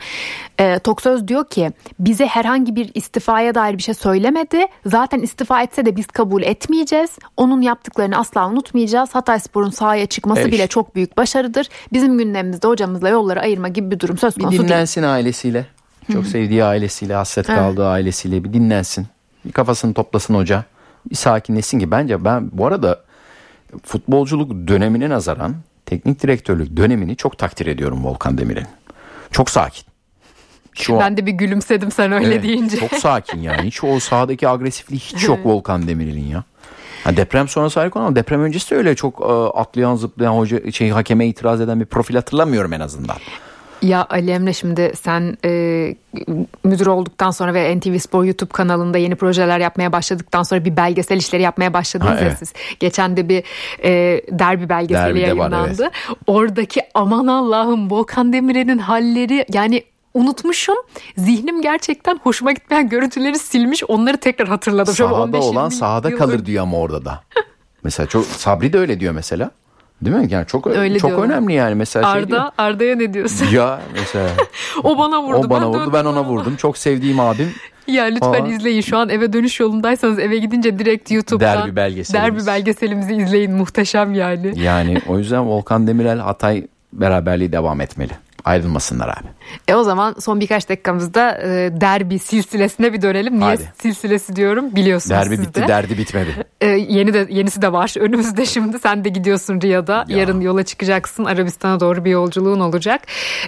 E, 0.60 0.80
Toksöz 0.80 1.28
diyor 1.28 1.48
ki 1.48 1.72
bize 2.00 2.26
herhangi 2.26 2.76
bir 2.76 2.92
istifaya 2.94 3.56
dair 3.56 3.78
bir 3.78 3.84
şey 3.84 3.94
söylemedi. 3.94 4.66
Zaten 4.86 5.20
istifa 5.20 5.62
etse 5.62 5.86
de 5.86 5.96
biz 5.96 6.08
kabul 6.08 6.44
etmeyeceğiz. 6.44 7.18
Onun 7.38 7.62
yaptıklarını 7.62 8.18
asla 8.18 8.48
unutmayacağız. 8.48 9.16
Hatay 9.16 9.40
Spor'un 9.40 9.70
sahaya 9.70 10.06
çıkması 10.06 10.42
Eş. 10.42 10.52
bile 10.52 10.68
çok 10.68 10.96
büyük 10.96 11.18
başarıdır. 11.18 11.70
Bizim 11.94 12.18
gündemimizde 12.18 12.68
hocamızla 12.68 13.10
yolları 13.10 13.42
ayırma 13.42 13.68
gibi 13.68 13.92
bir 13.92 14.00
durum 14.00 14.18
söz 14.18 14.36
konusu 14.36 14.52
değil. 14.52 14.62
Bir 14.62 14.68
dinlensin 14.68 15.02
değil. 15.02 15.14
ailesiyle. 15.14 15.66
Çok 16.14 16.24
Hı. 16.24 16.30
sevdiği 16.30 16.64
ailesiyle, 16.64 17.14
hasret 17.14 17.50
evet. 17.50 17.60
kaldığı 17.60 17.88
ailesiyle 17.88 18.44
bir 18.44 18.54
dinlensin. 18.54 19.08
Bir 19.46 19.52
kafasını 19.52 19.94
toplasın 19.94 20.36
hoca. 20.36 20.64
Bir 21.10 21.16
sakinleşsin 21.16 21.80
ki 21.80 21.92
bence 21.92 22.26
ben 22.26 22.50
bu 22.54 22.66
arada 22.66 23.00
futbolculuk 23.84 24.68
dönemine 24.68 25.10
nazaran 25.10 25.56
teknik 25.86 26.24
direktörlük 26.24 26.78
dönemini 26.78 27.16
çok 27.16 27.38
takdir 27.38 27.66
ediyorum 27.66 28.06
Volkan 28.06 28.38
Demir'in. 28.38 28.68
Çok 29.32 29.50
sakin. 29.50 29.84
Şu 30.74 31.00
ben 31.00 31.18
de 31.18 31.26
bir 31.26 31.32
gülümsedim 31.32 31.92
sen 31.92 32.12
öyle 32.12 32.28
evet, 32.28 32.44
deyince. 32.44 32.78
Çok 32.78 32.94
sakin 32.94 33.42
yani. 33.42 33.62
Hiç 33.62 33.84
o 33.84 34.00
sahadaki 34.00 34.48
agresifliği 34.50 35.00
hiç 35.00 35.28
yok 35.28 35.40
Volkan 35.46 35.88
Demir'in 35.88 36.26
ya. 36.26 36.44
Ha, 37.04 37.18
deprem 37.18 37.48
sonrası 37.48 37.80
harika 37.80 38.00
ama 38.00 38.16
deprem 38.16 38.42
öncesi 38.42 38.72
de 38.72 38.76
öyle 38.76 38.96
çok 38.96 39.22
e, 39.22 39.34
atlayan 39.60 39.96
zıplayan 39.96 40.34
hoca 40.34 40.72
şey 40.72 40.90
hakeme 40.90 41.28
itiraz 41.28 41.62
eden 41.62 41.80
bir 41.80 41.86
profil 41.86 42.16
hatırlamıyorum 42.16 42.74
en 42.74 42.80
azından. 42.80 43.18
Ya 43.82 44.08
Ali 44.10 44.32
Emre 44.32 44.54
şimdi 44.54 44.92
sen 45.02 45.38
e, 45.46 45.50
müdür 46.64 46.88
olduktan 46.88 47.32
sonra 47.32 47.54
ve 47.54 47.78
NTV 47.78 47.98
Spor 47.98 48.24
YouTube 48.24 48.52
kanalında 48.52 48.98
yeni 48.98 49.16
projeler 49.16 49.60
yapmaya 49.60 49.92
başladıktan 49.92 50.44
sonra 50.44 50.66
bir 50.66 50.78
belgesel 50.78 51.18
işleri 51.18 51.42
yapmaya 51.42 51.74
başladınız 51.74 52.12
ha, 52.12 52.16
ya 52.16 52.22
evet. 52.22 52.38
siz. 52.40 52.54
Geçen 52.80 53.18
de 53.18 53.30
bir 53.30 53.44
e, 53.84 54.22
derbi 54.40 54.70
belgeseli 54.70 55.06
Derbide 55.06 55.22
yayınlandı. 55.22 55.84
Var, 55.84 55.92
evet. 56.10 56.18
Oradaki 56.28 56.82
aman 56.94 57.28
Allah'ım 57.28 57.92
Volkan 57.92 58.34
Demirel'in 58.34 58.78
halleri 58.78 59.46
yani 59.54 59.84
unutmuşum. 60.14 60.76
Zihnim 61.18 61.62
gerçekten 61.62 62.20
hoşuma 62.24 62.52
gitmeyen 62.52 62.90
görüntüleri 62.90 63.40
silmiş. 63.40 63.84
Onları 63.84 64.18
tekrar 64.18 64.48
hatırladım. 64.48 64.94
Sahada 64.94 65.38
olan 65.38 65.70
sahada 65.70 66.10
yıldır. 66.10 66.24
kalır 66.24 66.46
diyor 66.46 66.64
ama 66.64 66.78
orada 66.78 67.06
da. 67.06 67.24
mesela 67.84 68.08
çok 68.08 68.26
Sabri 68.26 68.74
de 68.74 68.80
öyle 68.80 69.00
diyor 69.00 69.14
mesela. 69.14 69.52
Değil 70.02 70.16
mi? 70.16 70.28
Yani 70.30 70.46
çok 70.48 70.68
Öyle 70.68 71.00
çok 71.00 71.10
diyorlar. 71.10 71.28
önemli 71.28 71.54
yani 71.54 71.76
mesela 71.76 72.12
şey 72.12 72.22
Arda 72.22 72.36
şey 72.40 72.66
Arda'ya 72.66 72.96
ne 72.96 73.14
diyorsun? 73.14 73.46
Ya 73.54 73.82
mesela 73.94 74.30
o 74.84 74.98
bana 74.98 75.24
vurdu. 75.24 75.38
O 75.38 75.50
bana 75.50 75.62
ben 75.62 75.70
vurdu. 75.70 75.94
Ben 75.94 76.06
ona 76.06 76.24
vurdum. 76.24 76.56
Çok 76.56 76.78
sevdiğim 76.78 77.20
abim. 77.20 77.52
Ya 77.88 78.04
lütfen 78.04 78.44
Aa. 78.44 78.48
izleyin. 78.48 78.82
Şu 78.82 78.98
an 78.98 79.10
eve 79.10 79.34
dönüş 79.34 79.60
yolundaysanız 79.60 80.20
eve 80.20 80.38
gidince 80.38 80.80
direkt 80.80 81.12
YouTube'dan 81.12 81.58
derbi 81.58 81.76
belgeselimiz. 81.76 82.46
derbi 82.46 82.48
belgeselimizi 82.48 83.16
izleyin. 83.16 83.52
Muhteşem 83.52 84.14
yani. 84.14 84.60
Yani 84.60 85.02
o 85.08 85.18
yüzden 85.18 85.46
Volkan 85.48 85.88
Demirel 85.88 86.20
Hatay 86.20 86.68
beraberliği 86.94 87.52
devam 87.52 87.82
etmeli 87.82 88.12
ayrılmasınlar 88.46 89.08
abi. 89.08 89.28
E 89.68 89.76
o 89.76 89.84
zaman 89.84 90.16
son 90.20 90.40
birkaç 90.40 90.70
dakikamızda 90.70 91.38
e, 91.42 91.48
derbi 91.82 92.20
silsilesine 92.20 92.94
bir 92.94 93.02
dönelim. 93.02 93.40
Niye 93.40 93.50
Hadi. 93.50 93.72
silsilesi 93.82 94.36
diyorum 94.36 94.76
biliyorsunuz 94.76 95.22
Derbi 95.22 95.36
siz 95.38 95.48
bitti, 95.48 95.62
de. 95.62 95.68
derdi 95.68 95.98
bitmedi. 95.98 96.30
E, 96.62 96.68
yeni 96.68 97.14
de 97.14 97.28
yenisi 97.30 97.62
de 97.62 97.72
var. 97.72 97.94
Önümüzde 98.00 98.46
şimdi 98.46 98.80
sen 98.80 99.04
de 99.04 99.10
gidiyorsun 99.10 99.62
Riyad'a. 99.62 100.06
Ya. 100.08 100.18
Yarın 100.18 100.42
yola 100.42 100.64
çıkacaksın. 100.64 101.26
Arabistan'a 101.26 101.80
doğru 101.80 102.06
bir 102.06 102.12
yolculuğun 102.12 102.60
olacak. 102.60 103.02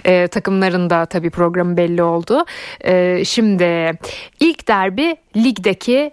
E, 0.04 0.28
takımların 0.28 0.90
da 0.90 1.06
tabii 1.06 1.30
programı 1.30 1.76
belli 1.76 2.02
oldu. 2.02 2.44
E, 2.84 3.24
şimdi 3.24 3.98
ilk 4.40 4.68
derbi 4.68 5.16
ligdeki 5.36 6.10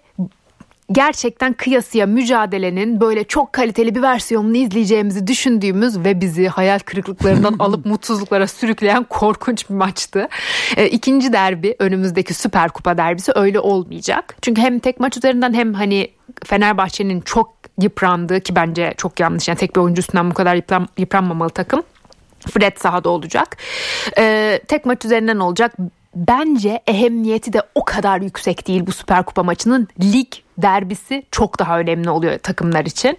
gerçekten 0.91 1.53
kıyasıya 1.53 2.05
mücadelenin 2.05 3.01
böyle 3.01 3.23
çok 3.23 3.53
kaliteli 3.53 3.95
bir 3.95 4.01
versiyonunu 4.01 4.57
izleyeceğimizi 4.57 5.27
düşündüğümüz 5.27 5.99
ve 5.99 6.21
bizi 6.21 6.47
hayal 6.47 6.79
kırıklıklarından 6.79 7.55
alıp 7.59 7.85
mutsuzluklara 7.85 8.47
sürükleyen 8.47 9.03
korkunç 9.03 9.69
bir 9.69 9.75
maçtı. 9.75 10.27
E, 10.77 10.87
ikinci 10.87 11.33
derbi 11.33 11.75
önümüzdeki 11.79 12.33
Süper 12.33 12.69
Kupa 12.69 12.97
derbisi 12.97 13.31
öyle 13.35 13.59
olmayacak. 13.59 14.35
Çünkü 14.41 14.61
hem 14.61 14.79
tek 14.79 14.99
maç 14.99 15.17
üzerinden 15.17 15.53
hem 15.53 15.73
hani 15.73 16.11
Fenerbahçe'nin 16.45 17.21
çok 17.21 17.53
yıprandığı 17.81 18.39
ki 18.39 18.55
bence 18.55 18.93
çok 18.97 19.19
yanlış. 19.19 19.47
Yani 19.47 19.57
tek 19.57 19.75
bir 19.75 19.81
oyuncu 19.81 19.99
üstünden 19.99 20.29
bu 20.29 20.33
kadar 20.33 20.55
yıpran, 20.55 20.87
yıpranmamalı 20.97 21.49
takım. 21.49 21.83
Fred 22.49 22.77
sahada 22.77 23.09
olacak. 23.09 23.57
Ee, 24.17 24.59
tek 24.67 24.85
maç 24.85 25.05
üzerinden 25.05 25.39
olacak 25.39 25.73
bence 26.15 26.81
ehemmiyeti 26.87 27.53
de 27.53 27.61
o 27.75 27.85
kadar 27.85 28.21
yüksek 28.21 28.67
değil 28.67 28.87
bu 28.87 28.91
Süper 28.91 29.23
Kupa 29.23 29.43
maçının. 29.43 29.87
Lig 30.01 30.27
derbisi 30.57 31.23
çok 31.31 31.59
daha 31.59 31.79
önemli 31.79 32.09
oluyor 32.09 32.37
takımlar 32.39 32.85
için. 32.85 33.17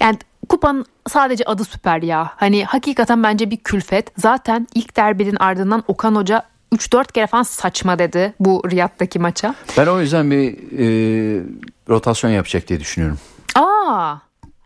Yani 0.00 0.18
kupanın 0.48 0.84
sadece 1.08 1.44
adı 1.44 1.64
süper 1.64 2.02
ya. 2.02 2.32
Hani 2.36 2.64
hakikaten 2.64 3.22
bence 3.22 3.50
bir 3.50 3.56
külfet. 3.56 4.12
Zaten 4.16 4.66
ilk 4.74 4.96
derbinin 4.96 5.36
ardından 5.36 5.84
Okan 5.88 6.14
Hoca 6.14 6.42
3-4 6.72 7.12
kere 7.12 7.26
falan 7.26 7.42
saçma 7.42 7.98
dedi 7.98 8.34
bu 8.40 8.62
Riyad'daki 8.70 9.18
maça. 9.18 9.54
Ben 9.76 9.86
o 9.86 10.00
yüzden 10.00 10.30
bir 10.30 10.54
e, 10.78 11.42
rotasyon 11.88 12.30
yapacak 12.30 12.68
diye 12.68 12.80
düşünüyorum. 12.80 13.18
Aa, 13.54 14.14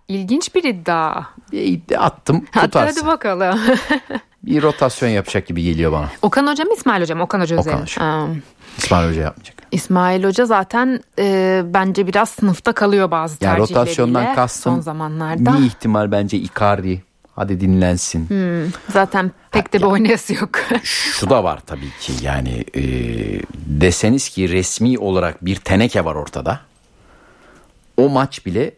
ilginç 0.09 0.55
bir 0.55 0.65
iddia. 0.65 1.23
Bir 1.53 1.63
iddia 1.63 2.03
attım 2.03 2.45
tutarsın. 2.45 2.79
Hadi, 2.79 3.01
hadi 3.01 3.07
bakalım. 3.07 3.59
bir 4.43 4.63
rotasyon 4.63 5.09
yapacak 5.09 5.47
gibi 5.47 5.63
geliyor 5.63 5.93
bana. 5.93 6.11
Okan 6.23 6.47
Hoca 6.47 6.65
mı 6.65 6.71
İsmail 6.77 7.03
Hoca 7.03 7.15
mı? 7.15 7.23
Okan 7.23 7.41
Hoca 7.41 7.57
Okan 7.57 7.81
Hoca. 7.81 8.29
İsmail 8.79 9.09
Hoca 9.11 9.23
yapmayacak. 9.23 9.57
İsmail 9.73 10.25
Hoca 10.25 10.47
zaten 10.47 11.01
e, 11.19 11.63
bence 11.65 12.07
biraz 12.07 12.29
sınıfta 12.29 12.73
kalıyor 12.73 13.11
bazı 13.11 13.37
yani 13.41 13.57
tercihleriyle 13.57 13.81
rotasyondan 13.81 14.35
kastım 14.35 14.75
son 14.75 14.81
zamanlarda. 14.81 15.59
Bir 15.59 15.65
ihtimal 15.65 16.13
bence 16.13 16.37
Icardi 16.37 17.03
hadi 17.37 17.61
dinlensin. 17.61 18.29
Hmm, 18.29 18.73
zaten 18.89 19.33
pek 19.51 19.73
de 19.73 19.79
bir 19.79 19.85
oynayası 19.85 20.35
yok. 20.35 20.51
şu 20.83 21.31
da 21.31 21.45
var 21.45 21.61
tabii 21.67 21.91
ki 22.01 22.13
yani 22.23 22.65
e, 22.77 22.83
deseniz 23.55 24.29
ki 24.29 24.49
resmi 24.49 24.99
olarak 24.99 25.45
bir 25.45 25.57
teneke 25.57 26.05
var 26.05 26.15
ortada. 26.15 26.61
O 27.97 28.09
maç 28.09 28.47
bile 28.47 28.75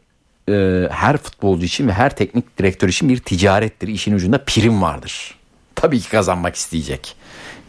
e, 0.48 0.88
her 0.90 1.16
futbolcu 1.16 1.66
için 1.66 1.88
ve 1.88 1.92
her 1.92 2.16
teknik 2.16 2.58
direktör 2.58 2.88
için 2.88 3.08
bir 3.08 3.18
ticarettir. 3.18 3.88
İşin 3.88 4.14
ucunda 4.14 4.44
prim 4.44 4.82
vardır 4.82 5.34
tabii 5.74 6.00
ki 6.00 6.10
kazanmak 6.10 6.54
isteyecek. 6.54 7.16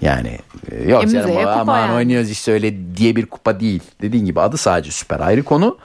Yani 0.01 0.39
e, 0.71 0.91
yok 0.91 1.03
e, 1.03 1.07
canım 1.07 1.37
aman 1.47 1.79
yani. 1.79 1.93
oynuyoruz 1.93 2.29
işte 2.29 2.51
öyle 2.51 2.97
diye 2.97 3.15
bir 3.15 3.25
kupa 3.25 3.59
değil. 3.59 3.83
Dediğin 4.01 4.25
gibi 4.25 4.41
adı 4.41 4.57
sadece 4.57 4.91
süper 4.91 5.19
ayrı 5.19 5.43
konu. 5.43 5.77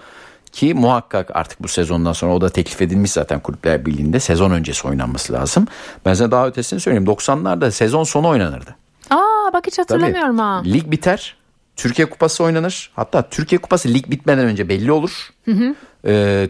Ki 0.52 0.74
muhakkak 0.74 1.36
artık 1.36 1.62
bu 1.62 1.68
sezondan 1.68 2.12
sonra 2.12 2.34
o 2.34 2.40
da 2.40 2.48
teklif 2.48 2.82
edilmiş 2.82 3.10
zaten 3.10 3.40
Kulüpler 3.40 3.86
Birliği'nde 3.86 4.20
sezon 4.20 4.50
öncesi 4.50 4.88
oynanması 4.88 5.32
lazım. 5.32 5.66
Ben 6.06 6.12
size 6.12 6.30
daha 6.30 6.46
ötesini 6.46 6.80
söyleyeyim 6.80 7.06
90'larda 7.06 7.70
sezon 7.70 8.04
sonu 8.04 8.28
oynanırdı. 8.28 8.76
Aa 9.10 9.52
bak 9.52 9.66
hiç 9.66 9.78
hatırlamıyorum 9.78 10.36
Tabii, 10.36 10.46
ha. 10.46 10.62
Lig 10.64 10.90
biter. 10.90 11.36
Türkiye 11.76 12.10
Kupası 12.10 12.44
oynanır. 12.44 12.90
Hatta 12.96 13.22
Türkiye 13.22 13.60
Kupası 13.60 13.88
lig 13.88 14.10
bitmeden 14.10 14.44
önce 14.44 14.68
belli 14.68 14.92
olur. 14.92 15.30
Hı 15.44 15.52
hı. 15.52 15.74
Ee, 16.06 16.48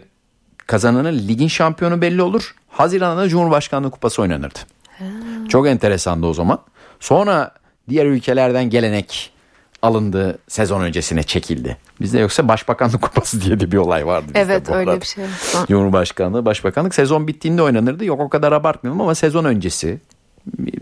kazananın 0.67 1.27
ligin 1.27 1.47
şampiyonu 1.47 2.01
belli 2.01 2.21
olur. 2.21 2.55
Haziran'da 2.69 3.29
Cumhurbaşkanlığı 3.29 3.91
Kupası 3.91 4.21
oynanırdı. 4.21 4.59
Çok 5.49 5.67
enteresandı 5.67 6.27
o 6.27 6.33
zaman. 6.33 6.59
Sonra 6.99 7.51
diğer 7.89 8.05
ülkelerden 8.05 8.69
gelenek 8.69 9.31
alındı 9.81 10.37
sezon 10.47 10.81
öncesine 10.81 11.23
çekildi. 11.23 11.77
Bizde 12.01 12.19
yoksa 12.19 12.47
Başbakanlık 12.47 13.01
Kupası 13.01 13.41
diye 13.41 13.59
de 13.59 13.71
bir 13.71 13.77
olay 13.77 14.05
vardı. 14.05 14.31
Evet 14.35 14.69
öyle 14.69 15.01
bir 15.01 15.05
şey. 15.05 15.25
Cumhurbaşkanlığı, 15.67 16.45
Başbakanlık 16.45 16.95
sezon 16.95 17.27
bittiğinde 17.27 17.61
oynanırdı. 17.61 18.05
Yok 18.05 18.19
o 18.19 18.29
kadar 18.29 18.51
abartmıyorum 18.51 19.01
ama 19.01 19.15
sezon 19.15 19.45
öncesi 19.45 19.99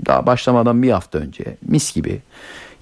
daha 0.05 0.25
başlamadan 0.25 0.83
bir 0.83 0.91
hafta 0.91 1.19
önce 1.19 1.57
mis 1.61 1.93
gibi. 1.93 2.21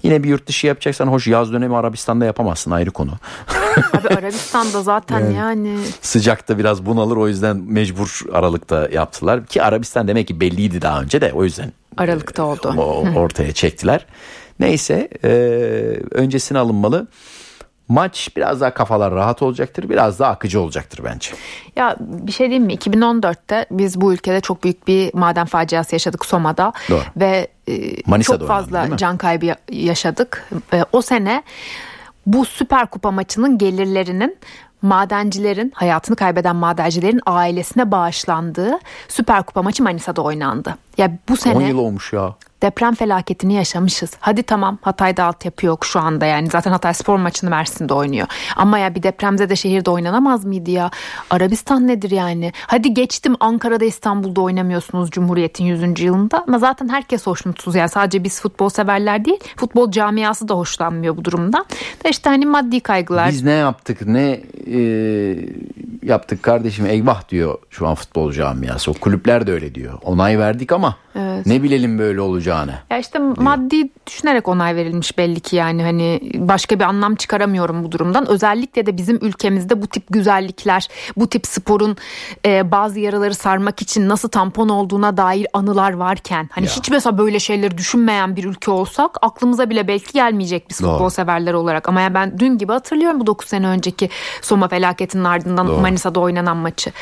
Yine 0.02 0.22
bir 0.22 0.28
yurt 0.28 0.46
dışı 0.46 0.66
yapacaksan 0.66 1.06
hoş 1.06 1.26
yaz 1.26 1.52
dönemi 1.52 1.76
Arabistan'da 1.76 2.24
yapamazsın 2.24 2.70
ayrı 2.70 2.90
konu. 2.90 3.12
Abi 3.92 4.08
Arabistan'da 4.08 4.82
zaten 4.82 5.20
yani, 5.20 5.34
yani. 5.34 5.78
Sıcakta 6.00 6.58
biraz 6.58 6.86
bunalır 6.86 7.16
o 7.16 7.28
yüzden 7.28 7.56
mecbur 7.56 8.20
Aralık'ta 8.32 8.88
yaptılar. 8.92 9.46
Ki 9.46 9.62
Arabistan 9.62 10.08
demek 10.08 10.28
ki 10.28 10.40
belliydi 10.40 10.82
daha 10.82 11.02
önce 11.02 11.20
de 11.20 11.32
o 11.32 11.44
yüzden. 11.44 11.72
Aralık'ta 11.96 12.44
oldu. 12.44 12.74
O, 12.78 13.20
ortaya 13.20 13.52
çektiler. 13.52 14.06
Neyse 14.60 15.08
e, 15.24 15.28
öncesine 16.10 16.58
alınmalı. 16.58 17.06
Maç 17.88 18.30
biraz 18.36 18.60
daha 18.60 18.74
kafalar 18.74 19.14
rahat 19.14 19.42
olacaktır. 19.42 19.88
Biraz 19.88 20.18
daha 20.18 20.30
akıcı 20.30 20.60
olacaktır 20.60 21.00
bence. 21.04 21.30
Ya 21.76 21.96
bir 22.00 22.32
şey 22.32 22.46
diyeyim 22.46 22.64
mi? 22.64 22.74
2014'te 22.74 23.66
biz 23.70 24.00
bu 24.00 24.12
ülkede 24.12 24.40
çok 24.40 24.64
büyük 24.64 24.88
bir 24.88 25.14
maden 25.14 25.46
faciası 25.46 25.94
yaşadık 25.94 26.26
Soma'da. 26.26 26.72
Doğru. 26.90 27.02
Ve 27.16 27.48
e, 27.68 28.22
çok 28.22 28.46
fazla 28.46 28.82
oynandı, 28.82 28.96
can 28.96 29.16
kaybı 29.16 29.46
yaşadık. 29.72 30.48
E, 30.72 30.84
o 30.92 31.02
sene 31.02 31.42
bu 32.28 32.44
Süper 32.44 32.86
Kupa 32.86 33.10
maçının 33.10 33.58
gelirlerinin 33.58 34.36
madencilerin 34.82 35.72
hayatını 35.74 36.16
kaybeden 36.16 36.56
madencilerin 36.56 37.20
ailesine 37.26 37.90
bağışlandığı 37.90 38.78
Süper 39.08 39.42
Kupa 39.42 39.62
maçı 39.62 39.82
Manisa'da 39.82 40.22
oynandı. 40.22 40.74
Ya 40.98 41.18
bu 41.28 41.36
sene 41.36 41.54
10 41.56 41.60
yıl 41.60 41.78
olmuş 41.78 42.12
ya. 42.12 42.34
Deprem 42.62 42.94
felaketini 42.94 43.54
yaşamışız. 43.54 44.10
Hadi 44.20 44.42
tamam 44.42 44.78
Hatay'da 44.82 45.24
altyapı 45.24 45.66
yok 45.66 45.84
şu 45.86 46.00
anda 46.00 46.26
yani 46.26 46.48
zaten 46.48 46.70
Hatay 46.70 46.94
spor 46.94 47.16
maçını 47.16 47.50
Mersin'de 47.50 47.94
oynuyor. 47.94 48.26
Ama 48.56 48.78
ya 48.78 48.94
bir 48.94 49.02
depremde 49.02 49.50
de 49.50 49.56
şehirde 49.56 49.90
oynanamaz 49.90 50.44
mıydı 50.44 50.70
ya? 50.70 50.90
Arabistan 51.30 51.86
nedir 51.86 52.10
yani? 52.10 52.52
Hadi 52.66 52.94
geçtim 52.94 53.36
Ankara'da 53.40 53.84
İstanbul'da 53.84 54.40
oynamıyorsunuz 54.40 55.10
Cumhuriyet'in 55.10 55.64
100. 55.64 56.00
yılında 56.00 56.44
ama 56.48 56.58
zaten 56.58 56.88
herkes 56.88 57.26
hoşnutsuz 57.26 57.74
yani 57.74 57.88
sadece 57.88 58.24
biz 58.24 58.40
futbol 58.40 58.68
severler 58.68 59.24
değil 59.24 59.38
futbol 59.56 59.90
camiası 59.90 60.48
da 60.48 60.54
hoşlanmıyor 60.54 61.16
bu 61.16 61.24
durumdan. 61.24 61.66
Da 62.04 62.08
işte 62.08 62.30
hani 62.30 62.46
maddi 62.46 62.80
kaygılar. 62.80 63.28
Biz 63.28 63.42
ne 63.42 63.52
yaptık 63.52 64.06
ne 64.06 64.40
e, 64.66 64.80
yaptık 66.02 66.42
kardeşim 66.42 66.86
eyvah 66.86 67.28
diyor 67.28 67.58
şu 67.70 67.86
an 67.86 67.94
futbol 67.94 68.32
camiası. 68.32 68.90
O 68.90 68.94
kulüpler 68.94 69.46
de 69.46 69.52
öyle 69.52 69.74
diyor. 69.74 69.98
Onay 70.02 70.38
verdik 70.38 70.72
ama 70.72 70.96
evet. 71.16 71.46
ne 71.46 71.62
bilelim 71.62 71.98
böyle 71.98 72.20
olacağını. 72.48 72.74
Ya 72.90 72.98
işte 72.98 73.18
diyor. 73.18 73.38
maddi 73.38 73.88
düşünerek 74.06 74.48
onay 74.48 74.76
verilmiş 74.76 75.18
belli 75.18 75.40
ki 75.40 75.56
yani 75.56 75.82
hani 75.82 76.20
başka 76.34 76.78
bir 76.78 76.84
anlam 76.84 77.14
çıkaramıyorum 77.14 77.84
bu 77.84 77.92
durumdan. 77.92 78.28
Özellikle 78.28 78.86
de 78.86 78.96
bizim 78.96 79.18
ülkemizde 79.22 79.82
bu 79.82 79.86
tip 79.86 80.04
güzellikler, 80.10 80.88
bu 81.16 81.28
tip 81.28 81.46
sporun 81.46 81.96
e, 82.46 82.70
bazı 82.70 83.00
yaraları 83.00 83.34
sarmak 83.34 83.82
için 83.82 84.08
nasıl 84.08 84.28
tampon 84.28 84.68
olduğuna 84.68 85.16
dair 85.16 85.46
anılar 85.52 85.92
varken 85.92 86.48
hani 86.52 86.66
ya. 86.66 86.72
hiç 86.72 86.90
mesela 86.90 87.18
böyle 87.18 87.38
şeyleri 87.38 87.78
düşünmeyen 87.78 88.36
bir 88.36 88.44
ülke 88.44 88.70
olsak 88.70 89.16
aklımıza 89.22 89.70
bile 89.70 89.88
belki 89.88 90.12
gelmeyecek 90.12 90.70
biz 90.70 90.76
futbol 90.76 90.98
Doğru. 90.98 91.10
severler 91.10 91.52
olarak. 91.52 91.88
Ama 91.88 92.00
ya 92.00 92.14
ben 92.14 92.38
dün 92.38 92.58
gibi 92.58 92.72
hatırlıyorum 92.72 93.20
bu 93.20 93.26
9 93.26 93.48
sene 93.48 93.66
önceki 93.66 94.08
Soma 94.42 94.68
felaketinin 94.68 95.24
ardından 95.24 95.68
Doğru. 95.68 95.80
Manisa'da 95.80 96.20
oynanan 96.20 96.56
maçı. 96.56 96.92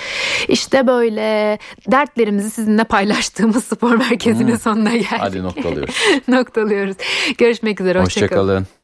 İşte 0.48 0.86
böyle 0.86 1.58
dertlerimizi 1.86 2.50
sizinle 2.50 2.84
paylaştığımız 2.84 3.64
spor 3.64 3.94
merkezinin 3.94 4.52
hmm. 4.52 4.58
sonuna 4.58 4.92
geldik. 4.92 5.18
Hadi 5.18 5.35
noktalıyoruz. 5.42 5.94
noktalıyoruz. 6.28 6.96
Görüşmek 7.38 7.80
üzere. 7.80 8.00
Hoşçakalın. 8.02 8.60
Hoşça 8.60 8.75